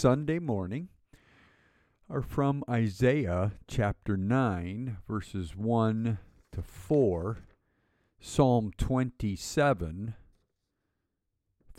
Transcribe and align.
Sunday 0.00 0.38
morning 0.38 0.88
are 2.08 2.22
from 2.22 2.64
Isaiah 2.70 3.52
chapter 3.68 4.16
9, 4.16 4.96
verses 5.06 5.54
1 5.54 6.18
to 6.52 6.62
4, 6.62 7.38
Psalm 8.18 8.72
27, 8.78 10.14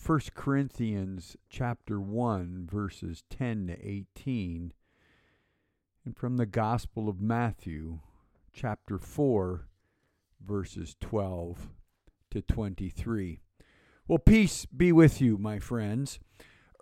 1 0.05 0.19
Corinthians 0.35 1.35
chapter 1.49 1.99
1, 1.99 2.67
verses 2.71 3.23
10 3.31 3.65
to 3.65 3.87
18, 3.89 4.73
and 6.05 6.15
from 6.15 6.37
the 6.37 6.45
Gospel 6.45 7.09
of 7.09 7.19
Matthew 7.19 8.01
chapter 8.53 8.99
4, 8.99 9.67
verses 10.45 10.95
12 11.01 11.69
to 12.29 12.41
23. 12.43 13.39
Well, 14.07 14.19
peace 14.19 14.67
be 14.67 14.91
with 14.91 15.19
you, 15.21 15.39
my 15.39 15.57
friends. 15.57 16.19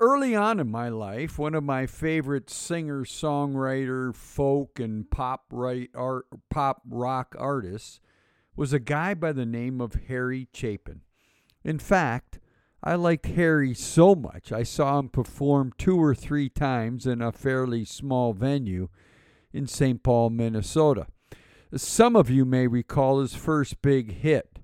Early 0.01 0.33
on 0.33 0.61
in 0.61 0.71
my 0.71 0.87
life, 0.87 1.37
one 1.37 1.53
of 1.53 1.65
my 1.65 1.85
favorite 1.85 2.49
singer, 2.49 3.03
songwriter, 3.03 4.15
folk, 4.15 4.79
and 4.79 5.11
pop, 5.11 5.43
right 5.51 5.89
art, 5.93 6.25
pop 6.49 6.81
rock 6.89 7.35
artists 7.37 7.99
was 8.55 8.71
a 8.71 8.79
guy 8.79 9.13
by 9.13 9.33
the 9.33 9.45
name 9.45 9.81
of 9.81 9.95
Harry 10.07 10.47
Chapin. 10.53 11.01
In 11.65 11.79
fact, 11.79 12.39
I 12.81 12.95
liked 12.95 13.25
Harry 13.25 13.73
so 13.73 14.15
much 14.15 14.53
I 14.53 14.63
saw 14.63 14.99
him 14.99 15.09
perform 15.09 15.73
two 15.77 16.01
or 16.01 16.15
three 16.15 16.47
times 16.47 17.05
in 17.05 17.21
a 17.21 17.33
fairly 17.33 17.83
small 17.83 18.31
venue 18.31 18.87
in 19.51 19.67
St. 19.67 20.01
Paul, 20.01 20.29
Minnesota. 20.29 21.07
Some 21.75 22.15
of 22.15 22.29
you 22.29 22.45
may 22.45 22.67
recall 22.67 23.19
his 23.19 23.35
first 23.35 23.81
big 23.81 24.21
hit, 24.21 24.59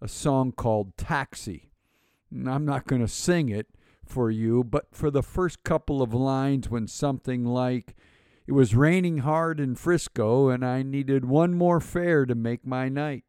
a 0.00 0.08
song 0.08 0.50
called 0.50 0.96
Taxi. 0.96 1.72
I'm 2.32 2.64
not 2.64 2.86
going 2.86 3.02
to 3.02 3.08
sing 3.08 3.50
it 3.50 3.66
for 4.08 4.30
you, 4.30 4.64
but 4.64 4.86
for 4.92 5.10
the 5.10 5.22
first 5.22 5.62
couple 5.62 6.02
of 6.02 6.14
lines, 6.14 6.68
when 6.68 6.86
something 6.86 7.44
like, 7.44 7.94
It 8.46 8.52
was 8.52 8.74
raining 8.74 9.18
hard 9.18 9.60
in 9.60 9.74
Frisco, 9.74 10.48
and 10.48 10.64
I 10.64 10.82
needed 10.82 11.26
one 11.26 11.52
more 11.52 11.80
fare 11.80 12.24
to 12.24 12.34
make 12.34 12.66
my 12.66 12.88
night. 12.88 13.24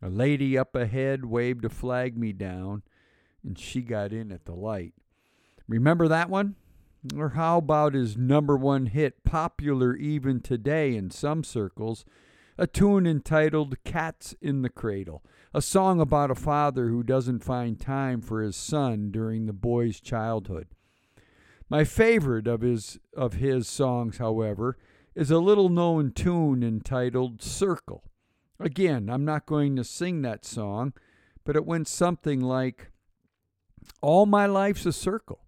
A 0.00 0.08
lady 0.08 0.56
up 0.56 0.74
ahead 0.74 1.26
waved 1.26 1.62
to 1.62 1.68
flag 1.68 2.16
me 2.16 2.32
down, 2.32 2.82
and 3.44 3.58
she 3.58 3.82
got 3.82 4.10
in 4.10 4.32
at 4.32 4.46
the 4.46 4.54
light. 4.54 4.94
Remember 5.68 6.08
that 6.08 6.30
one? 6.30 6.54
Or 7.14 7.30
how 7.30 7.58
about 7.58 7.92
his 7.92 8.16
number 8.16 8.56
one 8.56 8.86
hit, 8.86 9.22
popular 9.22 9.94
even 9.94 10.40
today 10.40 10.96
in 10.96 11.10
some 11.10 11.44
circles, 11.44 12.06
a 12.58 12.66
tune 12.66 13.06
entitled 13.06 13.82
Cats 13.84 14.34
in 14.40 14.62
the 14.62 14.68
Cradle? 14.68 15.22
a 15.54 15.62
song 15.62 16.00
about 16.00 16.30
a 16.30 16.34
father 16.34 16.88
who 16.88 17.02
doesn't 17.02 17.44
find 17.44 17.80
time 17.80 18.20
for 18.20 18.42
his 18.42 18.56
son 18.56 19.10
during 19.10 19.46
the 19.46 19.52
boy's 19.52 20.00
childhood. 20.00 20.68
My 21.70 21.84
favorite 21.84 22.46
of 22.46 22.60
his 22.60 22.98
of 23.16 23.34
his 23.34 23.68
songs, 23.68 24.18
however, 24.18 24.76
is 25.14 25.30
a 25.30 25.38
little 25.38 25.68
known 25.68 26.12
tune 26.12 26.62
entitled 26.62 27.42
Circle. 27.42 28.04
Again, 28.60 29.08
I'm 29.08 29.24
not 29.24 29.46
going 29.46 29.76
to 29.76 29.84
sing 29.84 30.22
that 30.22 30.44
song, 30.44 30.92
but 31.44 31.56
it 31.56 31.66
went 31.66 31.88
something 31.88 32.40
like 32.40 32.90
All 34.02 34.26
my 34.26 34.46
life's 34.46 34.86
a 34.86 34.92
circle, 34.92 35.40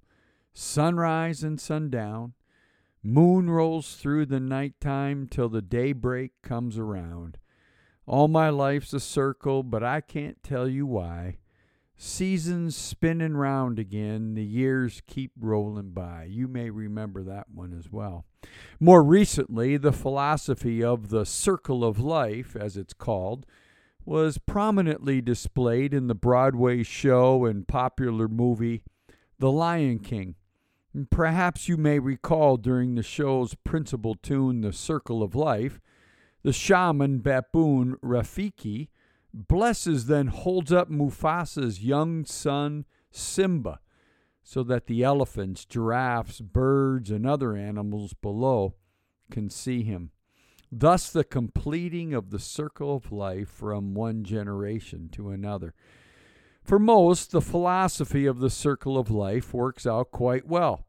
sunrise 0.52 1.42
and 1.42 1.60
sundown. 1.60 2.34
Moon 3.02 3.48
rolls 3.48 3.94
through 3.94 4.26
the 4.26 4.40
night 4.40 4.74
time 4.80 5.26
till 5.26 5.48
the 5.48 5.62
daybreak 5.62 6.32
comes 6.42 6.76
around. 6.76 7.38
All 8.06 8.28
my 8.28 8.50
life's 8.50 8.92
a 8.92 9.00
circle, 9.00 9.62
but 9.62 9.82
I 9.82 10.02
can't 10.02 10.42
tell 10.42 10.68
you 10.68 10.84
why. 10.84 11.38
Seasons 11.96 12.76
spinning 12.76 13.36
round 13.36 13.78
again, 13.78 14.34
the 14.34 14.44
years 14.44 15.02
keep 15.06 15.32
rolling 15.38 15.90
by. 15.90 16.24
You 16.24 16.48
may 16.48 16.68
remember 16.68 17.22
that 17.22 17.46
one 17.52 17.74
as 17.78 17.90
well. 17.90 18.24
More 18.78 19.02
recently, 19.02 19.76
the 19.76 19.92
philosophy 19.92 20.82
of 20.82 21.08
the 21.08 21.24
circle 21.24 21.84
of 21.84 22.00
life, 22.00 22.56
as 22.56 22.76
it's 22.76 22.94
called, 22.94 23.46
was 24.04 24.38
prominently 24.38 25.20
displayed 25.20 25.94
in 25.94 26.06
the 26.06 26.14
Broadway 26.14 26.82
show 26.82 27.44
and 27.44 27.68
popular 27.68 28.28
movie 28.28 28.82
The 29.38 29.50
Lion 29.50 30.00
King. 30.00 30.36
Perhaps 31.10 31.68
you 31.68 31.76
may 31.76 31.98
recall 31.98 32.56
during 32.56 32.94
the 32.94 33.02
show's 33.02 33.54
principal 33.54 34.16
tune, 34.16 34.60
The 34.60 34.72
Circle 34.72 35.22
of 35.22 35.34
Life, 35.34 35.80
the 36.42 36.52
shaman 36.52 37.18
baboon 37.20 37.96
Rafiki 38.02 38.88
blesses, 39.32 40.06
then 40.06 40.28
holds 40.28 40.72
up 40.72 40.90
Mufasa's 40.90 41.84
young 41.84 42.24
son 42.24 42.86
Simba 43.12 43.80
so 44.42 44.64
that 44.64 44.86
the 44.86 45.04
elephants, 45.04 45.64
giraffes, 45.64 46.40
birds, 46.40 47.10
and 47.10 47.24
other 47.24 47.54
animals 47.54 48.14
below 48.14 48.74
can 49.30 49.48
see 49.48 49.84
him. 49.84 50.10
Thus, 50.72 51.10
the 51.10 51.24
completing 51.24 52.14
of 52.14 52.30
the 52.30 52.38
circle 52.38 52.96
of 52.96 53.12
life 53.12 53.48
from 53.48 53.94
one 53.94 54.24
generation 54.24 55.08
to 55.12 55.30
another. 55.30 55.74
For 56.62 56.78
most, 56.78 57.32
the 57.32 57.41
philosophy 57.41 58.26
of 58.26 58.41
the 58.41 58.50
circle 58.50 58.98
of 58.98 59.10
life 59.10 59.53
works 59.53 59.87
out 59.87 60.10
quite 60.10 60.47
well. 60.47 60.87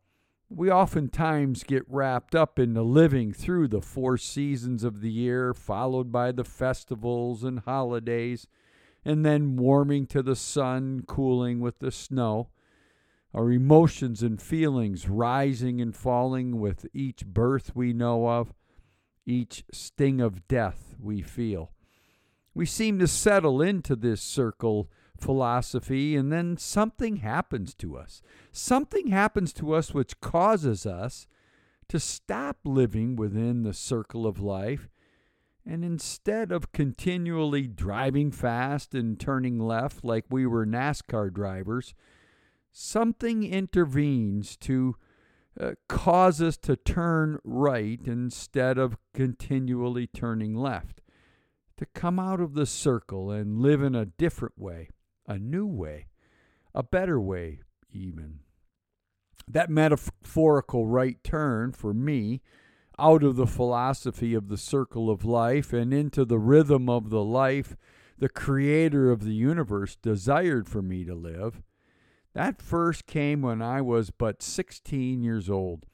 We 0.49 0.69
oftentimes 0.69 1.63
get 1.63 1.83
wrapped 1.87 2.35
up 2.35 2.59
in 2.59 2.73
the 2.73 2.83
living 2.83 3.31
through 3.31 3.69
the 3.69 3.81
four 3.81 4.17
seasons 4.17 4.83
of 4.83 4.99
the 4.99 5.09
year, 5.09 5.53
followed 5.53 6.11
by 6.11 6.33
the 6.33 6.43
festivals 6.43 7.43
and 7.43 7.59
holidays, 7.59 8.47
and 9.05 9.25
then 9.25 9.55
warming 9.55 10.07
to 10.07 10.21
the 10.21 10.35
sun, 10.35 11.03
cooling 11.07 11.61
with 11.61 11.79
the 11.79 11.91
snow. 11.91 12.49
Our 13.33 13.49
emotions 13.51 14.21
and 14.21 14.41
feelings 14.41 15.07
rising 15.07 15.79
and 15.79 15.95
falling 15.95 16.59
with 16.59 16.85
each 16.93 17.25
birth 17.25 17.73
we 17.73 17.93
know 17.93 18.27
of, 18.27 18.53
each 19.25 19.63
sting 19.71 20.19
of 20.19 20.49
death 20.49 20.95
we 20.99 21.21
feel. 21.21 21.71
We 22.53 22.65
seem 22.65 22.99
to 22.99 23.07
settle 23.07 23.61
into 23.61 23.95
this 23.95 24.21
circle 24.21 24.89
philosophy, 25.21 26.15
and 26.15 26.31
then 26.31 26.57
something 26.57 27.17
happens 27.17 27.73
to 27.75 27.97
us. 27.97 28.21
Something 28.51 29.07
happens 29.07 29.53
to 29.53 29.73
us 29.73 29.93
which 29.93 30.19
causes 30.19 30.85
us 30.85 31.27
to 31.87 31.99
stop 31.99 32.57
living 32.63 33.15
within 33.15 33.63
the 33.63 33.73
circle 33.73 34.25
of 34.25 34.39
life. 34.39 34.89
And 35.65 35.85
instead 35.85 36.51
of 36.51 36.71
continually 36.71 37.67
driving 37.67 38.31
fast 38.31 38.95
and 38.95 39.19
turning 39.19 39.59
left 39.59 40.03
like 40.03 40.25
we 40.29 40.45
were 40.45 40.65
NASCAR 40.65 41.31
drivers, 41.31 41.93
something 42.71 43.43
intervenes 43.43 44.55
to 44.57 44.95
uh, 45.59 45.71
cause 45.87 46.41
us 46.41 46.57
to 46.57 46.75
turn 46.75 47.37
right 47.43 47.99
instead 48.05 48.77
of 48.77 48.97
continually 49.13 50.07
turning 50.07 50.55
left, 50.55 51.01
to 51.77 51.85
come 51.87 52.19
out 52.19 52.39
of 52.39 52.53
the 52.53 52.65
circle 52.65 53.29
and 53.29 53.59
live 53.59 53.83
in 53.83 53.93
a 53.93 54.05
different 54.05 54.57
way 54.57 54.89
a 55.31 55.39
new 55.39 55.65
way, 55.65 56.07
a 56.75 56.83
better 56.83 57.19
way, 57.19 57.61
even. 57.89 58.39
That 59.47 59.69
metaphorical 59.69 60.87
right 60.87 61.23
turn 61.23 61.71
for 61.71 61.93
me 61.93 62.41
out 62.99 63.23
of 63.23 63.37
the 63.37 63.47
philosophy 63.47 64.33
of 64.33 64.49
the 64.49 64.57
circle 64.57 65.09
of 65.09 65.23
life 65.23 65.71
and 65.71 65.93
into 65.93 66.25
the 66.25 66.37
rhythm 66.37 66.89
of 66.89 67.09
the 67.09 67.23
life 67.23 67.75
the 68.19 68.29
creator 68.29 69.09
of 69.09 69.23
the 69.23 69.33
universe 69.33 69.95
desired 69.95 70.69
for 70.69 70.83
me 70.83 71.03
to 71.03 71.15
live, 71.15 71.63
that 72.35 72.61
first 72.61 73.07
came 73.07 73.41
when 73.41 73.63
I 73.63 73.81
was 73.81 74.11
but 74.11 74.43
16 74.43 75.23
years 75.23 75.49
old. 75.49 75.87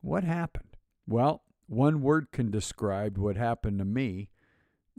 What 0.00 0.24
happened? 0.24 0.76
Well, 1.06 1.44
one 1.68 2.02
word 2.02 2.32
can 2.32 2.50
describe 2.50 3.16
what 3.16 3.36
happened 3.36 3.78
to 3.78 3.84
me 3.84 4.30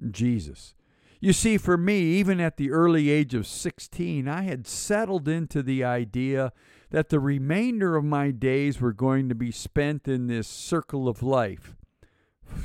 Jesus. 0.10 0.74
You 1.24 1.32
see, 1.32 1.58
for 1.58 1.78
me, 1.78 2.02
even 2.02 2.42
at 2.42 2.58
the 2.58 2.72
early 2.72 3.10
age 3.10 3.34
of 3.34 3.48
16, 3.48 4.28
I 4.28 4.42
had 4.42 4.68
settled 4.68 5.30
into 5.30 5.64
the 5.64 5.82
idea 5.82 6.52
that 6.90 7.08
the 7.08 7.22
remainder 7.22 7.96
of 7.96 8.04
my 8.04 8.32
days 8.32 8.82
were 8.82 8.92
going 8.92 9.30
to 9.30 9.34
be 9.34 9.50
spent 9.50 10.06
in 10.06 10.28
this 10.28 10.50
circle 10.50 11.08
of 11.08 11.24
life, 11.24 11.78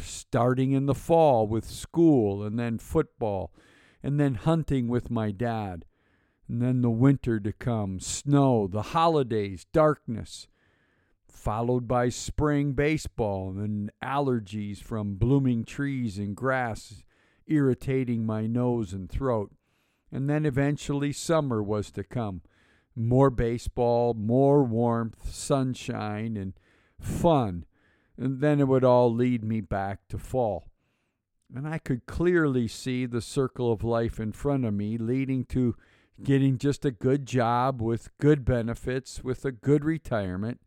starting 0.03 0.73
in 0.73 0.87
the 0.87 0.95
fall 0.97 1.47
with 1.47 1.67
school 1.67 2.43
and 2.43 2.59
then 2.59 2.79
football 2.79 3.53
and 4.03 4.19
then 4.19 4.35
hunting 4.35 4.89
with 4.89 5.09
my 5.09 5.31
dad. 5.31 5.85
And 6.49 6.61
then 6.61 6.83
the 6.83 6.91
winter 6.91 7.39
to 7.39 7.53
come, 7.53 8.01
snow, 8.01 8.67
the 8.67 8.83
holidays, 8.83 9.67
darkness, 9.73 10.49
followed 11.29 11.87
by 11.87 12.09
spring 12.09 12.73
baseball 12.73 13.57
and 13.57 13.93
allergies 14.03 14.83
from 14.83 15.15
blooming 15.15 15.65
trees 15.65 16.19
and 16.19 16.35
grass 16.35 17.05
irritating 17.49 18.25
my 18.25 18.47
nose 18.47 18.93
and 18.93 19.11
throat. 19.11 19.53
And 20.13 20.29
then 20.29 20.47
eventually 20.47 21.13
summer 21.13 21.63
was 21.63 21.91
to 21.93 22.05
come. 22.05 22.43
More 22.95 23.31
baseball, 23.31 24.15
more 24.15 24.65
warmth, 24.65 25.33
sunshine, 25.33 26.37
and 26.37 26.55
fun. 27.01 27.65
And 28.17 28.41
then 28.41 28.61
it 28.61 28.69
would 28.69 28.85
all 28.85 29.13
lead 29.13 29.45
me 29.45 29.61
back 29.61 30.09
to 30.09 30.19
fall. 30.19 30.69
And 31.55 31.67
I 31.67 31.79
could 31.79 32.07
clearly 32.07 32.69
see 32.69 33.07
the 33.07 33.21
circle 33.21 33.73
of 33.73 33.85
life 33.85 34.19
in 34.19 34.33
front 34.33 34.65
of 34.65 34.75
me 34.75 34.99
leading 34.99 35.45
to 35.47 35.77
getting 36.23 36.59
just 36.59 36.85
a 36.85 36.91
good 36.91 37.27
job 37.27 37.81
with 37.81 38.11
good 38.19 38.45
benefits, 38.45 39.23
with 39.23 39.45
a 39.45 39.53
good 39.53 39.85
retirement, 39.85 40.61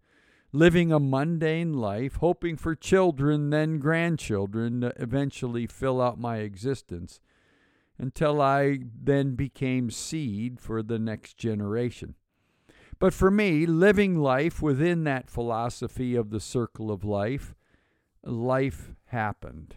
living 0.54 0.92
a 0.92 1.00
mundane 1.00 1.74
life, 1.74 2.16
hoping 2.16 2.58
for 2.58 2.76
children, 2.76 3.50
then 3.50 3.80
grandchildren 3.80 4.82
to 4.82 4.94
eventually 5.02 5.66
fill 5.66 6.02
out 6.02 6.20
my 6.20 6.38
existence, 6.38 7.20
until 7.98 8.42
I 8.42 8.80
then 9.02 9.36
became 9.36 9.92
seed 9.92 10.60
for 10.60 10.82
the 10.82 11.00
next 11.00 11.38
generation. 11.38 12.16
But 13.00 13.14
for 13.14 13.32
me, 13.32 13.66
living 13.66 14.18
life 14.18 14.62
within 14.62 15.04
that 15.06 15.30
philosophy 15.30 16.16
of 16.16 16.30
the 16.30 16.40
circle 16.40 16.92
of 16.92 17.04
life, 17.04 17.56
life 18.24 18.92
happened. 19.06 19.76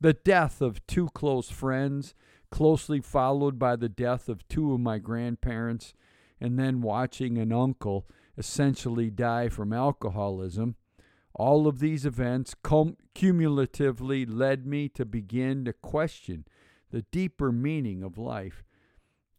The 0.00 0.14
death 0.14 0.60
of 0.60 0.84
two 0.86 1.08
close 1.14 1.50
friends, 1.50 2.14
closely 2.50 3.00
followed 3.00 3.58
by 3.58 3.76
the 3.76 3.88
death 3.88 4.28
of 4.28 4.46
two 4.48 4.72
of 4.72 4.80
my 4.80 4.98
grandparents, 4.98 5.94
and 6.40 6.58
then 6.58 6.80
watching 6.82 7.38
an 7.38 7.52
uncle 7.52 8.06
essentially 8.36 9.10
die 9.10 9.48
from 9.48 9.72
alcoholism. 9.72 10.76
All 11.34 11.66
of 11.66 11.80
these 11.80 12.06
events 12.06 12.54
cum- 12.62 12.96
cumulatively 13.14 14.24
led 14.24 14.66
me 14.66 14.88
to 14.90 15.04
begin 15.04 15.64
to 15.64 15.72
question 15.72 16.46
the 16.90 17.02
deeper 17.02 17.52
meaning 17.52 18.02
of 18.02 18.18
life. 18.18 18.64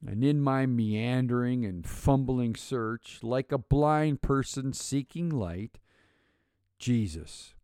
And 0.06 0.24
in 0.24 0.40
my 0.42 0.68
meandering 0.68 1.66
and 1.66 1.88
fumbling 1.88 2.56
search, 2.56 3.20
like 3.24 3.52
a 3.52 3.58
blind 3.58 4.22
person 4.22 4.74
seeking 4.74 5.30
light, 5.30 5.80
Jesus, 6.78 7.56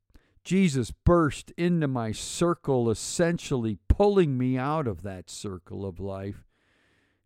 Jesus 0.44 0.92
burst 0.92 1.52
into 1.52 1.88
my 1.88 2.12
circle, 2.12 2.90
essentially 2.90 3.78
pulling 3.88 4.38
me 4.38 4.58
out 4.58 4.88
of 4.88 5.04
that 5.04 5.30
circle 5.30 5.86
of 5.86 6.00
life 6.00 6.44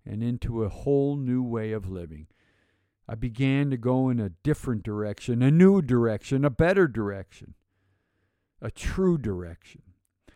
and 0.05 0.21
into 0.21 0.63
a 0.63 0.69
whole 0.69 1.15
new 1.15 1.41
way 1.41 1.71
of 1.71 1.89
living. 1.89 2.27
I 3.07 3.15
began 3.15 3.69
to 3.69 3.77
go 3.77 4.09
in 4.09 4.19
a 4.19 4.29
different 4.29 4.83
direction, 4.83 5.41
a 5.41 5.49
new 5.51 5.81
direction, 5.81 6.43
a 6.43 6.49
better 6.49 6.87
direction, 6.87 7.53
a 8.61 8.69
true 8.69 9.17
direction, 9.17 9.83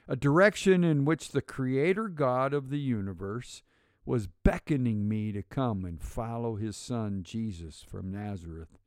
a 0.07 0.15
direction 0.15 0.83
in 0.83 1.03
which 1.03 1.29
the 1.29 1.41
Creator 1.41 2.07
God 2.09 2.53
of 2.53 2.69
the 2.69 2.79
universe 2.79 3.63
was 4.05 4.27
beckoning 4.27 5.07
me 5.07 5.31
to 5.31 5.43
come 5.43 5.83
and 5.83 6.01
follow 6.01 6.55
His 6.55 6.77
Son, 6.77 7.23
Jesus 7.23 7.83
from 7.87 8.11
Nazareth, 8.11 8.79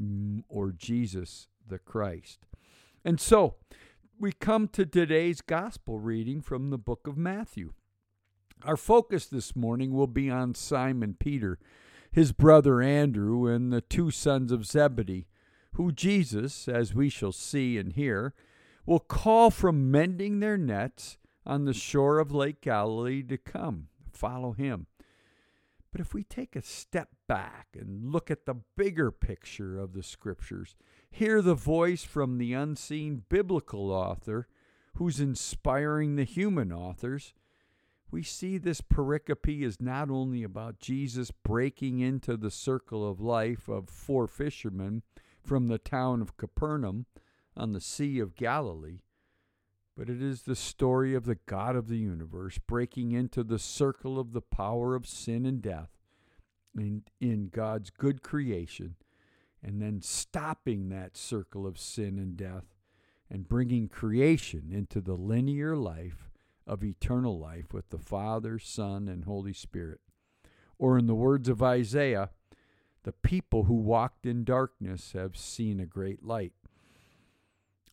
mm, 0.00 0.42
or 0.48 0.72
Jesus 0.72 1.48
the 1.66 1.78
Christ. 1.78 2.40
And 3.04 3.20
so, 3.20 3.56
we 4.18 4.32
come 4.32 4.68
to 4.68 4.84
today's 4.84 5.40
gospel 5.42 6.00
reading 6.00 6.40
from 6.40 6.70
the 6.70 6.78
book 6.78 7.06
of 7.06 7.16
Matthew. 7.16 7.74
Our 8.64 8.76
focus 8.76 9.26
this 9.26 9.54
morning 9.54 9.92
will 9.92 10.08
be 10.08 10.28
on 10.28 10.54
Simon 10.54 11.14
Peter 11.18 11.58
his 12.10 12.32
brother 12.32 12.80
Andrew, 12.80 13.46
and 13.46 13.72
the 13.72 13.80
two 13.80 14.10
sons 14.10 14.52
of 14.52 14.66
Zebedee, 14.66 15.26
who 15.74 15.92
Jesus, 15.92 16.68
as 16.68 16.94
we 16.94 17.08
shall 17.08 17.32
see 17.32 17.78
and 17.78 17.92
hear, 17.92 18.34
will 18.86 19.00
call 19.00 19.50
from 19.50 19.90
mending 19.90 20.40
their 20.40 20.56
nets 20.56 21.18
on 21.46 21.64
the 21.64 21.74
shore 21.74 22.18
of 22.18 22.32
Lake 22.32 22.60
Galilee 22.60 23.22
to 23.22 23.36
come, 23.36 23.88
follow 24.12 24.52
him. 24.52 24.86
But 25.90 26.00
if 26.00 26.12
we 26.12 26.22
take 26.22 26.54
a 26.54 26.62
step 26.62 27.08
back 27.26 27.68
and 27.78 28.12
look 28.12 28.30
at 28.30 28.44
the 28.44 28.56
bigger 28.76 29.10
picture 29.10 29.78
of 29.78 29.94
the 29.94 30.02
scriptures, 30.02 30.76
hear 31.10 31.40
the 31.40 31.54
voice 31.54 32.04
from 32.04 32.38
the 32.38 32.52
unseen 32.52 33.22
biblical 33.28 33.90
author 33.90 34.48
who's 34.96 35.20
inspiring 35.20 36.16
the 36.16 36.24
human 36.24 36.72
authors, 36.72 37.32
we 38.10 38.22
see 38.22 38.56
this 38.56 38.80
pericope 38.80 39.62
is 39.62 39.80
not 39.80 40.10
only 40.10 40.42
about 40.42 40.78
Jesus 40.78 41.30
breaking 41.30 42.00
into 42.00 42.36
the 42.36 42.50
circle 42.50 43.08
of 43.08 43.20
life 43.20 43.68
of 43.68 43.90
four 43.90 44.26
fishermen 44.26 45.02
from 45.42 45.68
the 45.68 45.78
town 45.78 46.22
of 46.22 46.36
Capernaum 46.36 47.06
on 47.56 47.72
the 47.72 47.80
Sea 47.80 48.18
of 48.18 48.34
Galilee, 48.34 49.00
but 49.96 50.08
it 50.08 50.22
is 50.22 50.42
the 50.42 50.56
story 50.56 51.14
of 51.14 51.26
the 51.26 51.38
God 51.46 51.76
of 51.76 51.88
the 51.88 51.98
universe 51.98 52.58
breaking 52.58 53.12
into 53.12 53.42
the 53.42 53.58
circle 53.58 54.18
of 54.18 54.32
the 54.32 54.40
power 54.40 54.94
of 54.94 55.06
sin 55.06 55.44
and 55.44 55.60
death 55.60 55.90
in, 56.76 57.02
in 57.20 57.48
God's 57.48 57.90
good 57.90 58.22
creation, 58.22 58.94
and 59.62 59.82
then 59.82 60.00
stopping 60.00 60.88
that 60.88 61.16
circle 61.16 61.66
of 61.66 61.78
sin 61.78 62.18
and 62.18 62.36
death 62.36 62.76
and 63.30 63.48
bringing 63.48 63.88
creation 63.88 64.70
into 64.72 65.00
the 65.00 65.14
linear 65.14 65.76
life 65.76 66.27
of 66.68 66.84
eternal 66.84 67.38
life 67.38 67.72
with 67.72 67.88
the 67.90 67.98
Father, 67.98 68.58
Son, 68.58 69.08
and 69.08 69.24
Holy 69.24 69.52
Spirit. 69.52 70.00
Or, 70.78 70.98
in 70.98 71.06
the 71.06 71.14
words 71.14 71.48
of 71.48 71.62
Isaiah, 71.62 72.30
the 73.02 73.12
people 73.12 73.64
who 73.64 73.74
walked 73.74 74.26
in 74.26 74.44
darkness 74.44 75.12
have 75.12 75.36
seen 75.36 75.80
a 75.80 75.86
great 75.86 76.22
light. 76.22 76.52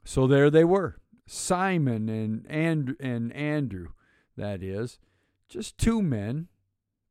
So 0.03 0.27
there 0.27 0.51
they 0.51 0.63
were, 0.63 0.99
Simon 1.25 2.09
and, 2.09 2.45
and, 2.47 2.95
and 2.99 3.33
Andrew, 3.33 3.87
that 4.37 4.61
is, 4.61 4.99
just 5.47 5.77
two 5.77 6.01
men, 6.01 6.47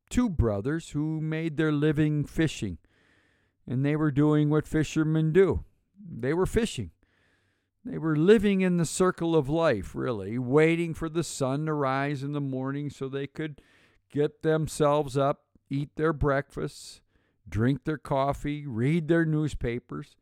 two 0.09 0.29
brothers 0.29 0.91
who 0.91 1.19
made 1.19 1.57
their 1.57 1.71
living 1.71 2.23
fishing. 2.23 2.77
And 3.67 3.83
they 3.83 3.95
were 3.95 4.11
doing 4.11 4.49
what 4.49 4.67
fishermen 4.67 5.33
do 5.33 5.65
they 6.07 6.33
were 6.33 6.45
fishing. 6.45 6.91
They 7.85 7.99
were 7.99 8.15
living 8.15 8.61
in 8.61 8.77
the 8.77 8.85
circle 8.85 9.35
of 9.35 9.47
life, 9.47 9.93
really, 9.93 10.39
waiting 10.39 10.95
for 10.95 11.07
the 11.07 11.23
sun 11.23 11.67
to 11.67 11.73
rise 11.73 12.23
in 12.23 12.31
the 12.31 12.41
morning 12.41 12.89
so 12.89 13.07
they 13.07 13.27
could 13.27 13.61
get 14.11 14.41
themselves 14.41 15.15
up, 15.15 15.43
eat 15.69 15.91
their 15.95 16.11
breakfasts, 16.11 17.01
drink 17.47 17.83
their 17.83 17.99
coffee, 17.99 18.65
read 18.65 19.07
their 19.07 19.23
newspapers. 19.23 20.15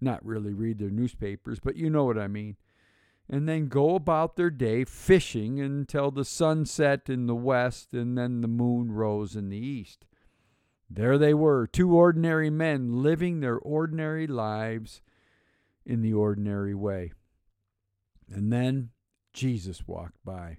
Not 0.00 0.24
really 0.24 0.54
read 0.54 0.78
their 0.78 0.90
newspapers, 0.90 1.60
but 1.60 1.76
you 1.76 1.90
know 1.90 2.04
what 2.04 2.18
I 2.18 2.26
mean. 2.26 2.56
And 3.28 3.46
then 3.46 3.68
go 3.68 3.94
about 3.94 4.36
their 4.36 4.50
day 4.50 4.84
fishing 4.84 5.60
until 5.60 6.10
the 6.10 6.24
sun 6.24 6.64
set 6.64 7.10
in 7.10 7.26
the 7.26 7.34
west 7.34 7.92
and 7.92 8.16
then 8.16 8.40
the 8.40 8.48
moon 8.48 8.92
rose 8.92 9.36
in 9.36 9.50
the 9.50 9.58
east. 9.58 10.06
There 10.88 11.18
they 11.18 11.34
were, 11.34 11.66
two 11.66 11.94
ordinary 11.94 12.50
men 12.50 13.02
living 13.02 13.40
their 13.40 13.58
ordinary 13.58 14.26
lives 14.26 15.02
in 15.86 16.02
the 16.02 16.12
ordinary 16.12 16.74
way. 16.74 17.12
And 18.32 18.52
then 18.52 18.90
Jesus 19.32 19.86
walked 19.86 20.24
by. 20.24 20.58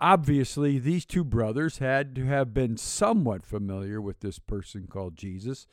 Obviously, 0.00 0.78
these 0.78 1.04
two 1.04 1.24
brothers 1.24 1.78
had 1.78 2.14
to 2.14 2.24
have 2.24 2.54
been 2.54 2.76
somewhat 2.76 3.44
familiar 3.44 4.00
with 4.00 4.20
this 4.20 4.38
person 4.38 4.86
called 4.88 5.16
Jesus. 5.16 5.66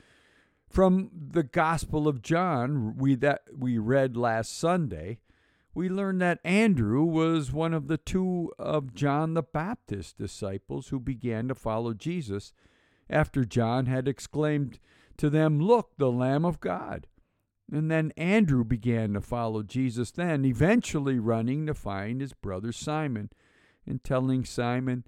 From 0.68 1.12
the 1.14 1.44
Gospel 1.44 2.08
of 2.08 2.24
John, 2.24 2.98
we 2.98 3.16
that 3.16 3.44
we 3.56 3.78
read 3.78 4.18
last 4.18 4.58
Sunday, 4.58 5.20
we 5.76 5.90
learned 5.90 6.22
that 6.22 6.40
Andrew 6.44 7.04
was 7.04 7.52
one 7.52 7.74
of 7.74 7.88
the 7.88 7.98
two 7.98 8.52
of 8.58 8.96
John 8.96 9.36
the 9.36 9.44
Baptist's 9.44 10.14
disciples 10.14 10.88
who 10.88 11.00
began 11.00 11.48
to 11.50 11.56
follow 11.56 11.94
Jesus 11.94 12.52
after 13.10 13.46
John 13.46 13.86
had 13.86 14.08
exclaimed 14.08 14.80
to 15.18 15.30
them, 15.30 15.60
Look, 15.60 15.92
the 15.98 16.12
Lamb 16.12 16.46
of 16.46 16.60
God. 16.60 17.08
And 17.72 17.90
then 17.90 18.14
Andrew 18.16 18.64
began 18.64 19.14
to 19.14 19.22
follow 19.22 19.64
Jesus, 19.64 20.12
then, 20.12 20.46
eventually 20.46 21.18
running 21.18 21.66
to 21.66 21.74
find 21.74 22.22
his 22.22 22.34
brother 22.34 22.72
Simon 22.72 23.32
and 23.88 24.04
telling 24.04 24.46
Simon, 24.46 25.06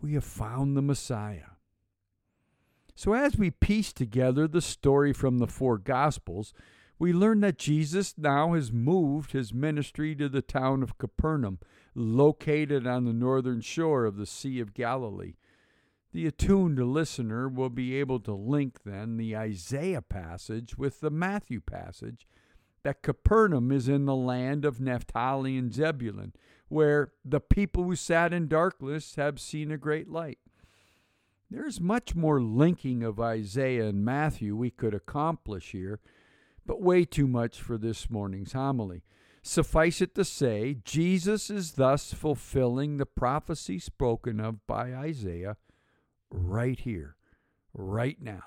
We 0.00 0.14
have 0.14 0.24
found 0.24 0.76
the 0.76 0.82
Messiah. 0.82 1.52
So, 2.94 3.14
as 3.14 3.36
we 3.36 3.50
piece 3.50 3.92
together 3.92 4.46
the 4.46 4.60
story 4.60 5.12
from 5.12 5.38
the 5.38 5.46
four 5.46 5.78
Gospels, 5.78 6.52
we 6.98 7.12
learn 7.12 7.40
that 7.40 7.58
Jesus 7.58 8.18
now 8.18 8.54
has 8.54 8.72
moved 8.72 9.32
his 9.32 9.54
ministry 9.54 10.14
to 10.16 10.28
the 10.28 10.42
town 10.42 10.82
of 10.82 10.98
Capernaum, 10.98 11.60
located 11.94 12.86
on 12.86 13.04
the 13.04 13.12
northern 13.12 13.60
shore 13.60 14.04
of 14.04 14.16
the 14.16 14.26
Sea 14.26 14.60
of 14.60 14.74
Galilee. 14.74 15.34
The 16.18 16.26
attuned 16.26 16.80
listener 16.80 17.48
will 17.48 17.70
be 17.70 17.94
able 17.94 18.18
to 18.18 18.34
link 18.34 18.82
then 18.82 19.18
the 19.18 19.36
Isaiah 19.36 20.02
passage 20.02 20.76
with 20.76 20.98
the 20.98 21.10
Matthew 21.10 21.60
passage 21.60 22.26
that 22.82 23.04
Capernaum 23.04 23.70
is 23.70 23.88
in 23.88 24.04
the 24.04 24.16
land 24.16 24.64
of 24.64 24.80
Naphtali 24.80 25.56
and 25.56 25.72
Zebulun, 25.72 26.32
where 26.66 27.12
the 27.24 27.38
people 27.38 27.84
who 27.84 27.94
sat 27.94 28.32
in 28.32 28.48
darkness 28.48 29.14
have 29.14 29.38
seen 29.38 29.70
a 29.70 29.78
great 29.78 30.08
light. 30.08 30.40
There's 31.48 31.80
much 31.80 32.16
more 32.16 32.42
linking 32.42 33.04
of 33.04 33.20
Isaiah 33.20 33.86
and 33.86 34.04
Matthew 34.04 34.56
we 34.56 34.70
could 34.70 34.94
accomplish 34.94 35.70
here, 35.70 36.00
but 36.66 36.82
way 36.82 37.04
too 37.04 37.28
much 37.28 37.62
for 37.62 37.78
this 37.78 38.10
morning's 38.10 38.54
homily. 38.54 39.04
Suffice 39.40 40.00
it 40.00 40.16
to 40.16 40.24
say, 40.24 40.78
Jesus 40.84 41.48
is 41.48 41.74
thus 41.74 42.12
fulfilling 42.12 42.96
the 42.96 43.06
prophecy 43.06 43.78
spoken 43.78 44.40
of 44.40 44.66
by 44.66 44.92
Isaiah 44.92 45.56
right 46.30 46.78
here, 46.78 47.16
right 47.72 48.20
now, 48.20 48.42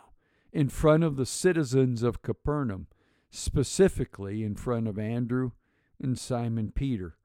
in 0.52 0.70
front 0.70 1.04
of 1.04 1.16
the 1.16 1.26
citizens 1.26 2.04
of 2.04 2.22
Capernaum, 2.22 2.88
specifically 3.30 4.44
in 4.44 4.56
front 4.56 4.88
of 4.88 5.00
Andrew 5.00 5.52
and 6.02 6.18
Simon 6.18 6.72
Peter. 6.74 7.16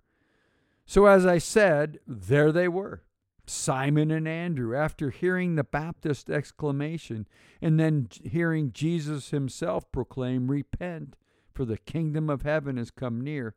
So, 0.84 1.06
as 1.06 1.26
I 1.26 1.38
said, 1.38 1.98
there 2.06 2.52
they 2.52 2.68
were, 2.68 3.02
Simon 3.46 4.10
and 4.10 4.28
Andrew, 4.28 4.76
after 4.76 5.10
hearing 5.10 5.54
the 5.54 5.64
Baptist 5.64 6.30
exclamation 6.30 7.26
and 7.60 7.78
then 7.78 8.08
hearing 8.24 8.72
Jesus 8.72 9.30
himself 9.30 9.90
proclaim, 9.90 10.48
Repent, 10.48 11.16
for 11.52 11.64
the 11.64 11.78
kingdom 11.78 12.28
of 12.30 12.42
heaven 12.42 12.76
has 12.76 12.90
come 12.90 13.20
near. 13.20 13.54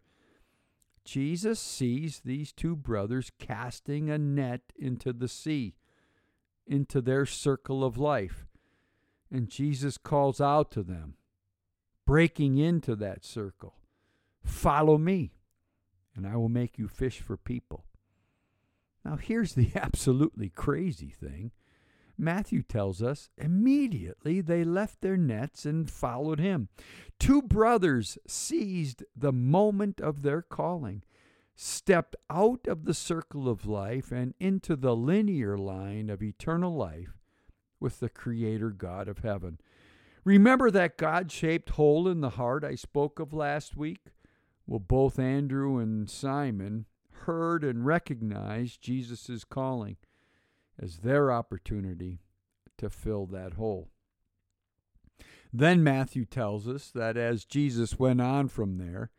Jesus 1.04 1.60
sees 1.60 2.22
these 2.24 2.52
two 2.52 2.76
brothers 2.76 3.32
casting 3.40 4.10
a 4.10 4.18
net 4.18 4.62
into 4.78 5.12
the 5.12 5.28
sea, 5.28 5.76
into 6.70 7.02
their 7.02 7.26
circle 7.26 7.84
of 7.84 7.98
life. 7.98 8.46
And 9.30 9.50
Jesus 9.50 9.98
calls 9.98 10.40
out 10.40 10.72
to 10.72 10.84
them, 10.84 11.16
breaking 12.06 12.58
into 12.58 12.96
that 12.96 13.26
circle 13.26 13.76
Follow 14.44 14.98
me, 14.98 15.34
and 16.16 16.26
I 16.26 16.36
will 16.36 16.50
make 16.50 16.80
you 16.80 16.88
fish 16.88 17.20
for 17.20 17.38
people. 17.38 17.86
Now, 19.04 19.18
here's 19.18 19.54
the 19.54 19.72
absolutely 19.76 20.50
crazy 20.50 21.10
thing 21.10 21.52
Matthew 22.18 22.64
tells 22.64 23.02
us 23.02 23.30
immediately 23.38 24.42
they 24.42 24.64
left 24.64 25.02
their 25.02 25.16
nets 25.16 25.66
and 25.66 25.90
followed 25.90 26.40
him. 26.40 26.68
Two 27.18 27.42
brothers 27.42 28.18
seized 28.28 29.04
the 29.16 29.32
moment 29.32 30.02
of 30.02 30.22
their 30.22 30.42
calling, 30.42 31.04
stepped 31.62 32.16
out 32.30 32.66
of 32.68 32.86
the 32.86 32.94
circle 32.94 33.50
of 33.50 33.66
life 33.66 34.14
and 34.14 34.34
into 34.40 34.78
the 34.78 34.96
linear 34.96 35.58
line 35.58 36.10
of 36.10 36.24
eternal 36.24 36.74
life 36.74 37.18
with 37.82 38.00
the 38.00 38.08
Creator 38.08 38.70
God 38.70 39.10
of 39.10 39.20
heaven. 39.20 39.60
Remember 40.24 40.72
that 40.72 40.98
God 40.98 41.30
shaped 41.34 41.72
hole 41.72 42.08
in 42.08 42.22
the 42.22 42.32
heart 42.32 42.64
I 42.64 42.76
spoke 42.76 43.20
of 43.20 43.34
last 43.34 43.76
week? 43.76 44.06
Well, 44.66 44.80
both 44.80 45.20
Andrew 45.20 45.80
and 45.80 46.10
Simon 46.10 46.86
heard 47.26 47.66
and 47.66 47.86
recognized 47.86 48.82
Jesus' 48.82 49.44
calling 49.44 49.98
as 50.82 51.00
their 51.00 51.30
opportunity 51.30 52.22
to 52.78 52.90
fill 52.90 53.26
that 53.26 53.56
hole. 53.56 53.90
Then 55.52 55.84
Matthew 55.84 56.24
tells 56.24 56.70
us 56.70 56.90
that 56.92 57.18
as 57.18 57.44
Jesus 57.44 58.00
went 58.00 58.22
on 58.22 58.48
from 58.48 58.78
there, 58.78 59.12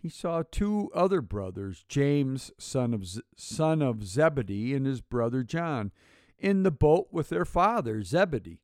he 0.00 0.08
saw 0.08 0.42
two 0.42 0.90
other 0.94 1.20
brothers, 1.20 1.84
James, 1.86 2.50
son 2.58 2.94
of, 2.94 3.06
Z- 3.06 3.20
son 3.36 3.82
of 3.82 4.02
Zebedee, 4.02 4.74
and 4.74 4.86
his 4.86 5.02
brother 5.02 5.42
John, 5.42 5.92
in 6.38 6.62
the 6.62 6.70
boat 6.70 7.08
with 7.10 7.28
their 7.28 7.44
father, 7.44 8.02
Zebedee, 8.02 8.62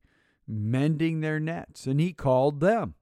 mending 0.49 1.21
their 1.21 1.39
nets, 1.39 1.87
and 1.87 2.01
he 2.01 2.15
called 2.15 2.61
them. 2.61 2.95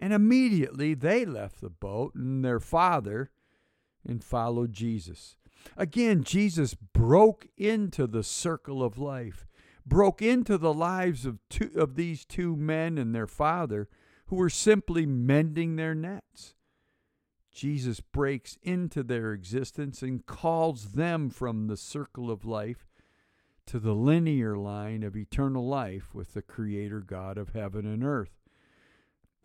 And 0.00 0.14
immediately 0.14 0.94
they 0.94 1.26
left 1.26 1.60
the 1.60 1.70
boat 1.70 2.14
and 2.14 2.42
their 2.42 2.58
father 2.58 3.30
and 4.06 4.24
followed 4.24 4.72
Jesus. 4.72 5.36
Again, 5.76 6.24
Jesus 6.24 6.74
broke 6.74 7.48
into 7.56 8.06
the 8.06 8.24
circle 8.24 8.82
of 8.82 8.98
life, 8.98 9.46
broke 9.86 10.22
into 10.22 10.56
the 10.56 10.72
lives 10.72 11.26
of 11.26 11.38
two 11.50 11.70
of 11.76 11.96
these 11.96 12.24
two 12.24 12.56
men 12.56 12.96
and 12.96 13.14
their 13.14 13.26
father 13.26 13.88
who 14.26 14.36
were 14.36 14.50
simply 14.50 15.04
mending 15.04 15.76
their 15.76 15.94
nets. 15.94 16.54
Jesus 17.52 18.00
breaks 18.00 18.58
into 18.62 19.02
their 19.02 19.32
existence 19.32 20.02
and 20.02 20.24
calls 20.24 20.92
them 20.92 21.28
from 21.28 21.66
the 21.66 21.76
circle 21.76 22.30
of 22.30 22.44
life 22.44 22.86
to 23.66 23.78
the 23.78 23.94
linear 23.94 24.56
line 24.56 25.02
of 25.02 25.16
eternal 25.16 25.66
life 25.66 26.14
with 26.14 26.34
the 26.34 26.42
Creator 26.42 27.00
God 27.00 27.38
of 27.38 27.50
heaven 27.50 27.86
and 27.86 28.02
earth. 28.02 28.40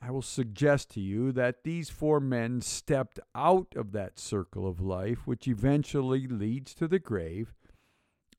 I 0.02 0.12
will 0.12 0.22
suggest 0.22 0.92
to 0.92 1.02
you 1.02 1.32
that 1.34 1.64
these 1.64 1.90
four 1.90 2.20
men 2.20 2.62
stepped 2.62 3.20
out 3.36 3.74
of 3.76 3.92
that 3.92 4.20
circle 4.20 4.68
of 4.68 4.80
life, 4.80 5.26
which 5.26 5.48
eventually 5.48 6.28
leads 6.28 6.74
to 6.76 6.88
the 6.88 7.00
grave, 7.00 7.54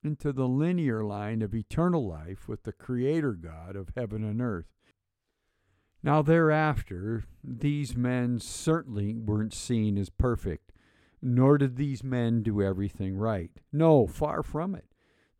into 0.03 0.31
the 0.31 0.47
linear 0.47 1.03
line 1.03 1.41
of 1.41 1.53
eternal 1.53 2.07
life 2.07 2.47
with 2.47 2.63
the 2.63 2.71
Creator 2.71 3.33
God 3.33 3.75
of 3.75 3.91
heaven 3.95 4.23
and 4.23 4.41
earth. 4.41 4.78
Now, 6.01 6.21
thereafter, 6.21 7.25
these 7.43 7.95
men 7.95 8.39
certainly 8.39 9.13
weren't 9.15 9.53
seen 9.53 9.97
as 9.97 10.09
perfect, 10.09 10.71
nor 11.21 11.57
did 11.57 11.75
these 11.75 12.03
men 12.03 12.41
do 12.41 12.61
everything 12.61 13.17
right. 13.17 13.51
No, 13.73 14.07
far 14.07 14.41
from 14.41 14.75
it. 14.75 14.85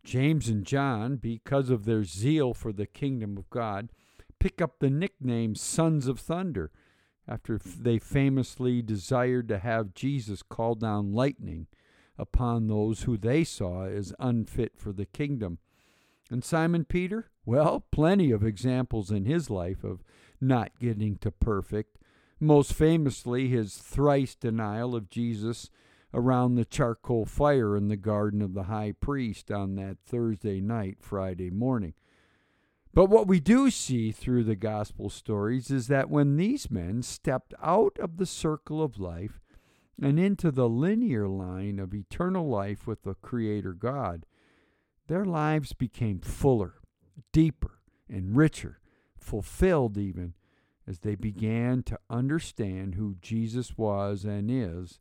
James 0.04 0.50
and 0.50 0.66
John, 0.66 1.18
because 1.18 1.70
of 1.70 1.86
their 1.86 2.04
zeal 2.04 2.54
for 2.54 2.74
the 2.74 2.88
kingdom 2.88 3.38
of 3.38 3.50
God, 3.50 3.90
pick 4.40 4.62
up 4.62 4.80
the 4.80 4.90
nickname 4.90 5.56
Sons 5.56 6.08
of 6.08 6.20
Thunder 6.20 6.72
after 7.28 7.58
they 7.58 8.00
famously 8.00 8.82
desired 8.82 9.48
to 9.50 9.60
have 9.60 9.94
Jesus 9.94 10.42
call 10.42 10.76
down 10.76 11.14
lightning 11.14 11.68
upon 12.18 12.68
those 12.68 13.04
who 13.04 13.18
they 13.18 13.44
saw 13.44 13.86
as 13.86 14.14
unfit 14.20 14.74
for 14.76 14.92
the 14.92 15.06
kingdom. 15.06 15.60
And 16.32 16.44
Simon 16.44 16.86
Peter? 16.86 17.30
Well, 17.46 17.86
plenty 17.92 18.32
of 18.32 18.44
examples 18.44 19.12
in 19.12 19.26
his 19.26 19.50
life 19.50 19.84
of 19.84 20.04
not 20.42 20.72
getting 20.80 21.18
to 21.18 21.32
perfect. 21.32 21.98
Most 22.40 22.74
famously, 22.74 23.50
his 23.50 23.78
thrice 23.78 24.36
denial 24.36 24.96
of 24.96 25.10
Jesus 25.10 25.70
around 26.14 26.56
the 26.56 26.66
charcoal 26.66 27.26
fire 27.26 27.76
in 27.76 27.88
the 27.88 27.98
garden 27.98 28.42
of 28.42 28.54
the 28.54 28.64
high 28.64 28.94
priest 28.94 29.52
on 29.52 29.76
that 29.76 29.98
Thursday 30.06 30.60
night, 30.60 30.98
Friday 31.00 31.50
morning. 31.50 31.94
But 32.94 33.06
what 33.06 33.28
we 33.28 33.40
do 33.40 33.70
see 33.70 34.12
through 34.12 34.46
the 34.46 34.56
gospel 34.56 35.10
stories 35.10 35.70
is 35.70 35.88
that 35.88 36.10
when 36.10 36.38
these 36.38 36.72
men 36.72 37.04
stepped 37.04 37.54
out 37.62 37.98
of 38.00 38.18
the 38.18 38.26
circle 38.26 38.82
of 38.82 39.00
life 39.00 39.40
and 40.02 40.20
into 40.20 40.50
the 40.50 40.68
linear 40.68 41.28
line 41.28 41.78
of 41.78 41.94
eternal 41.94 42.48
life 42.48 42.88
with 42.88 43.04
the 43.04 43.14
Creator 43.14 43.74
God, 43.74 44.26
their 45.08 45.26
lives 45.26 45.74
became 45.74 46.20
fuller, 46.20 46.76
deeper, 47.32 47.80
and 48.10 48.36
richer, 48.36 48.79
fulfilled 49.30 49.96
even, 49.96 50.34
as 50.88 51.00
they 51.00 51.14
began 51.14 51.84
to 51.84 52.00
understand 52.10 52.96
who 52.96 53.16
Jesus 53.22 53.78
was 53.78 54.26
and 54.26 54.50
is 54.50 55.00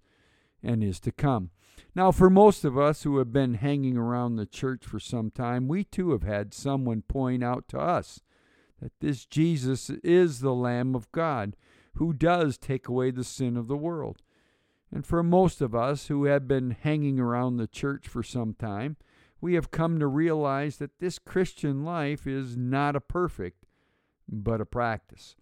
and 0.62 0.84
is 0.84 1.00
to 1.00 1.12
come. 1.12 1.50
Now, 1.94 2.12
for 2.12 2.28
most 2.28 2.62
of 2.64 2.76
us 2.76 3.04
who 3.04 3.16
have 3.18 3.32
been 3.32 3.54
hanging 3.54 3.96
around 3.96 4.36
the 4.36 4.44
church 4.44 4.84
for 4.84 5.00
some 5.00 5.30
time, 5.30 5.66
we 5.66 5.82
too 5.82 6.10
have 6.10 6.24
had 6.24 6.52
someone 6.52 7.02
point 7.02 7.42
out 7.42 7.68
to 7.68 7.78
us 7.78 8.20
that 8.82 8.92
this 9.00 9.24
Jesus 9.24 9.88
is 10.04 10.40
the 10.40 10.54
Lamb 10.54 10.94
of 10.94 11.10
God 11.10 11.56
who 11.94 12.12
does 12.12 12.58
take 12.58 12.86
away 12.86 13.10
the 13.10 13.24
sin 13.24 13.56
of 13.56 13.66
the 13.66 13.76
world. 13.76 14.20
And 14.92 15.06
for 15.06 15.22
most 15.22 15.62
of 15.62 15.74
us 15.74 16.08
who 16.08 16.24
have 16.24 16.46
been 16.46 16.70
hanging 16.70 17.18
around 17.18 17.56
the 17.56 17.66
church 17.66 18.06
for 18.06 18.22
some 18.22 18.54
time, 18.54 18.96
we 19.40 19.54
have 19.54 19.70
come 19.70 19.98
to 19.98 20.06
realize 20.06 20.76
that 20.76 20.98
this 20.98 21.18
Christian 21.18 21.84
life 21.84 22.26
is 22.26 22.56
not 22.56 22.96
a 22.96 23.00
perfect, 23.00 23.64
but 24.28 24.60
a 24.60 24.66
practice. 24.66 25.36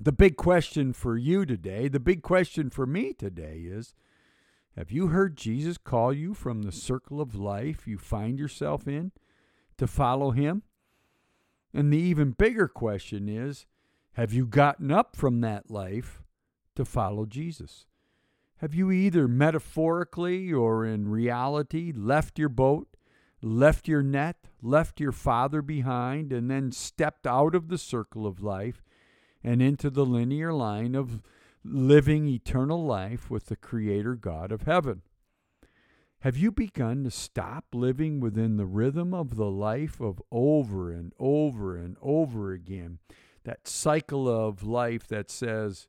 The 0.00 0.12
big 0.12 0.36
question 0.36 0.92
for 0.92 1.16
you 1.16 1.44
today, 1.44 1.88
the 1.88 2.00
big 2.00 2.22
question 2.22 2.70
for 2.70 2.86
me 2.86 3.12
today 3.12 3.64
is 3.64 3.94
have 4.76 4.92
you 4.92 5.08
heard 5.08 5.36
Jesus 5.36 5.76
call 5.76 6.12
you 6.12 6.34
from 6.34 6.62
the 6.62 6.70
circle 6.70 7.20
of 7.20 7.34
life 7.34 7.88
you 7.88 7.98
find 7.98 8.38
yourself 8.38 8.86
in 8.86 9.10
to 9.76 9.88
follow 9.88 10.30
him? 10.30 10.62
And 11.74 11.92
the 11.92 11.98
even 11.98 12.30
bigger 12.30 12.68
question 12.68 13.28
is 13.28 13.66
have 14.12 14.32
you 14.32 14.46
gotten 14.46 14.92
up 14.92 15.16
from 15.16 15.40
that 15.40 15.68
life 15.70 16.22
to 16.76 16.84
follow 16.84 17.26
Jesus? 17.26 17.86
Have 18.58 18.74
you 18.74 18.90
either 18.90 19.26
metaphorically 19.26 20.52
or 20.52 20.84
in 20.84 21.08
reality 21.08 21.92
left 21.94 22.38
your 22.38 22.48
boat, 22.48 22.88
left 23.40 23.88
your 23.88 24.02
net, 24.02 24.48
left 24.62 25.00
your 25.00 25.12
father 25.12 25.62
behind, 25.62 26.32
and 26.32 26.50
then 26.50 26.72
stepped 26.72 27.26
out 27.26 27.54
of 27.54 27.68
the 27.68 27.78
circle 27.78 28.26
of 28.26 28.42
life 28.42 28.82
and 29.42 29.62
into 29.62 29.90
the 29.90 30.04
linear 30.04 30.52
line 30.52 30.94
of 30.94 31.22
living 31.64 32.26
eternal 32.26 32.84
life 32.84 33.30
with 33.30 33.46
the 33.46 33.56
Creator 33.56 34.16
God 34.16 34.52
of 34.52 34.62
heaven. 34.62 35.02
Have 36.22 36.36
you 36.36 36.50
begun 36.50 37.04
to 37.04 37.10
stop 37.12 37.66
living 37.72 38.18
within 38.18 38.56
the 38.56 38.66
rhythm 38.66 39.14
of 39.14 39.36
the 39.36 39.50
life 39.50 40.00
of 40.00 40.20
over 40.32 40.90
and 40.90 41.12
over 41.18 41.76
and 41.76 41.96
over 42.02 42.52
again? 42.52 42.98
That 43.44 43.68
cycle 43.68 44.28
of 44.28 44.64
life 44.64 45.06
that 45.08 45.30
says 45.30 45.86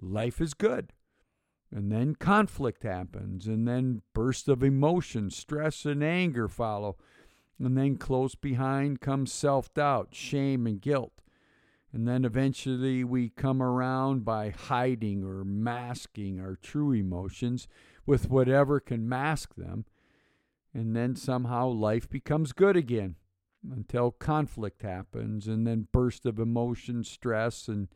life 0.00 0.40
is 0.40 0.52
good. 0.52 0.92
And 1.74 1.92
then 1.92 2.14
conflict 2.14 2.82
happens, 2.82 3.46
and 3.46 3.68
then 3.68 4.00
bursts 4.14 4.48
of 4.48 4.62
emotion, 4.62 5.30
stress, 5.30 5.84
and 5.84 6.02
anger 6.02 6.48
follow. 6.48 6.96
And 7.58 7.76
then 7.76 7.96
close 7.96 8.34
behind 8.34 9.00
comes 9.00 9.32
self 9.32 9.72
doubt, 9.74 10.08
shame, 10.12 10.66
and 10.66 10.80
guilt. 10.80 11.20
And 11.92 12.06
then 12.06 12.24
eventually 12.24 13.02
we 13.04 13.30
come 13.30 13.62
around 13.62 14.24
by 14.24 14.50
hiding 14.50 15.24
or 15.24 15.44
masking 15.44 16.38
our 16.40 16.56
true 16.56 16.92
emotions 16.92 17.66
with 18.06 18.30
whatever 18.30 18.78
can 18.78 19.08
mask 19.08 19.54
them. 19.54 19.84
And 20.74 20.94
then 20.94 21.16
somehow 21.16 21.68
life 21.68 22.08
becomes 22.08 22.52
good 22.52 22.76
again 22.76 23.16
until 23.70 24.10
conflict 24.10 24.82
happens 24.82 25.48
and 25.48 25.66
then 25.66 25.88
burst 25.92 26.26
of 26.26 26.38
emotion, 26.38 27.04
stress, 27.04 27.68
and 27.68 27.88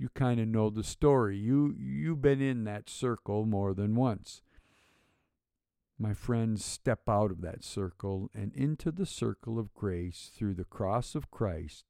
you 0.00 0.08
kind 0.14 0.40
of 0.40 0.48
know 0.48 0.70
the 0.70 0.82
story. 0.82 1.36
You 1.36 1.74
you've 1.78 2.22
been 2.22 2.40
in 2.40 2.64
that 2.64 2.88
circle 2.88 3.44
more 3.44 3.74
than 3.74 3.94
once. 3.94 4.40
My 5.98 6.14
friends, 6.14 6.64
step 6.64 7.00
out 7.06 7.30
of 7.30 7.42
that 7.42 7.62
circle 7.62 8.30
and 8.34 8.54
into 8.54 8.90
the 8.90 9.04
circle 9.04 9.58
of 9.58 9.74
grace 9.74 10.30
through 10.34 10.54
the 10.54 10.64
cross 10.64 11.14
of 11.14 11.30
Christ 11.30 11.84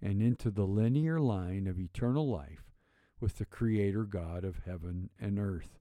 and 0.00 0.22
into 0.22 0.50
the 0.50 0.64
linear 0.64 1.20
line 1.20 1.66
of 1.66 1.78
eternal 1.78 2.26
life 2.26 2.72
with 3.20 3.36
the 3.36 3.44
Creator 3.44 4.04
God 4.04 4.42
of 4.42 4.62
heaven 4.64 5.10
and 5.20 5.38
earth. 5.38 5.78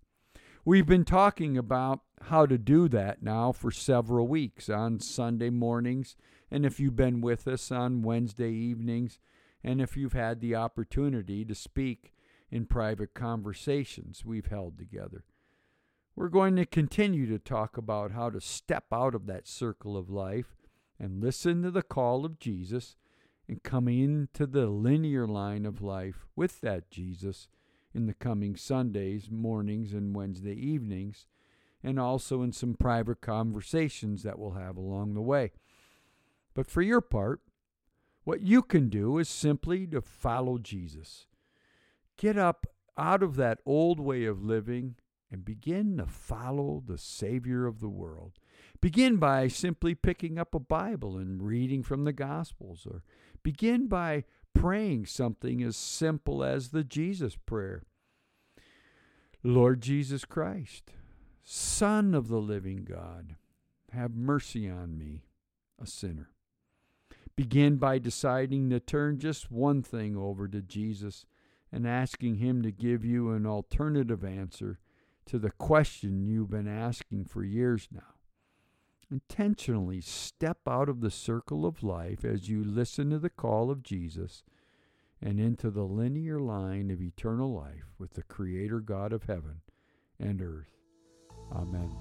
We've 0.65 0.85
been 0.85 1.05
talking 1.05 1.57
about 1.57 2.01
how 2.23 2.45
to 2.45 2.57
do 2.57 2.89
that 2.89 3.23
now 3.23 3.53
for 3.53 3.71
several 3.71 4.27
weeks 4.27 4.67
on 4.67 4.99
Sunday 4.99 5.49
mornings, 5.49 6.17
and 6.51 6.65
if 6.65 6.81
you've 6.81 6.97
been 6.97 7.21
with 7.21 7.47
us 7.47 7.71
on 7.71 8.01
Wednesday 8.01 8.51
evenings, 8.51 9.19
and 9.63 9.81
if 9.81 9.97
you've 9.97 10.13
had 10.13 10.41
the 10.41 10.55
opportunity 10.55 11.43
to 11.45 11.55
speak 11.55 12.13
in 12.51 12.65
private 12.65 13.13
conversations 13.13 14.25
we've 14.25 14.47
held 14.47 14.77
together. 14.77 15.23
We're 16.15 16.29
going 16.29 16.55
to 16.57 16.65
continue 16.65 17.27
to 17.27 17.39
talk 17.39 17.77
about 17.77 18.11
how 18.11 18.29
to 18.29 18.41
step 18.41 18.85
out 18.91 19.15
of 19.15 19.25
that 19.27 19.47
circle 19.47 19.95
of 19.95 20.09
life 20.09 20.57
and 20.99 21.21
listen 21.21 21.61
to 21.63 21.71
the 21.71 21.81
call 21.81 22.25
of 22.25 22.39
Jesus 22.39 22.97
and 23.47 23.63
come 23.63 23.87
into 23.87 24.45
the 24.45 24.67
linear 24.67 25.25
line 25.25 25.65
of 25.65 25.81
life 25.81 26.25
with 26.35 26.61
that 26.61 26.91
Jesus 26.91 27.47
in 27.93 28.05
the 28.05 28.13
coming 28.13 28.55
Sundays, 28.55 29.29
mornings, 29.31 29.93
and 29.93 30.15
Wednesday 30.15 30.53
evenings, 30.53 31.25
and 31.83 31.99
also 31.99 32.43
in 32.43 32.51
some 32.51 32.75
private 32.75 33.21
conversations 33.21 34.23
that 34.23 34.37
we'll 34.37 34.51
have 34.51 34.77
along 34.77 35.13
the 35.13 35.21
way. 35.21 35.51
But 36.53 36.67
for 36.67 36.81
your 36.81 37.01
part, 37.01 37.41
what 38.23 38.41
you 38.41 38.61
can 38.61 38.89
do 38.89 39.17
is 39.17 39.29
simply 39.29 39.87
to 39.87 40.01
follow 40.01 40.57
Jesus. 40.57 41.27
Get 42.17 42.37
up 42.37 42.67
out 42.97 43.23
of 43.23 43.35
that 43.37 43.59
old 43.65 43.99
way 43.99 44.25
of 44.25 44.43
living 44.43 44.95
and 45.31 45.45
begin 45.45 45.97
to 45.97 46.05
follow 46.05 46.83
the 46.85 46.97
Savior 46.97 47.65
of 47.65 47.79
the 47.79 47.89
world. 47.89 48.33
Begin 48.81 49.17
by 49.17 49.47
simply 49.47 49.95
picking 49.95 50.37
up 50.37 50.53
a 50.55 50.59
Bible 50.59 51.17
and 51.17 51.41
reading 51.41 51.83
from 51.83 52.03
the 52.03 52.13
Gospels, 52.13 52.87
or 52.89 53.03
begin 53.43 53.87
by 53.87 54.23
praying 54.53 55.05
something 55.05 55.61
as 55.61 55.77
simple 55.77 56.43
as 56.43 56.69
the 56.69 56.83
Jesus 56.83 57.35
prayer 57.35 57.83
Lord 59.43 59.81
Jesus 59.81 60.25
Christ, 60.25 60.91
Son 61.43 62.13
of 62.13 62.27
the 62.27 62.41
living 62.41 62.83
God, 62.83 63.37
have 63.93 64.13
mercy 64.13 64.69
on 64.69 64.97
me, 64.97 65.23
a 65.81 65.87
sinner. 65.87 66.31
Begin 67.39 67.77
by 67.77 67.99
deciding 67.99 68.69
to 68.69 68.81
turn 68.81 69.17
just 69.17 69.49
one 69.49 69.81
thing 69.81 70.17
over 70.17 70.49
to 70.49 70.61
Jesus 70.61 71.25
and 71.71 71.87
asking 71.87 72.35
Him 72.35 72.61
to 72.63 72.69
give 72.69 73.05
you 73.05 73.31
an 73.31 73.45
alternative 73.45 74.25
answer 74.25 74.77
to 75.27 75.39
the 75.39 75.51
question 75.51 76.27
you've 76.27 76.49
been 76.49 76.67
asking 76.67 77.23
for 77.23 77.45
years 77.45 77.87
now. 77.93 78.15
Intentionally 79.09 80.01
step 80.01 80.57
out 80.67 80.89
of 80.89 80.99
the 80.99 81.09
circle 81.09 81.65
of 81.65 81.81
life 81.81 82.25
as 82.25 82.49
you 82.49 82.61
listen 82.61 83.09
to 83.11 83.19
the 83.19 83.29
call 83.29 83.71
of 83.71 83.83
Jesus 83.83 84.43
and 85.21 85.39
into 85.39 85.69
the 85.69 85.85
linear 85.85 86.41
line 86.41 86.91
of 86.91 87.01
eternal 87.01 87.53
life 87.53 87.93
with 87.97 88.15
the 88.15 88.23
Creator 88.23 88.81
God 88.81 89.13
of 89.13 89.23
heaven 89.23 89.61
and 90.19 90.41
earth. 90.41 90.75
Amen. 91.53 91.95